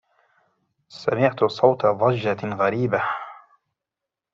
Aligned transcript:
سمعت 0.89 1.43
صوت 1.47 1.85
ضجة 1.85 2.53
غريبة. 2.55 3.03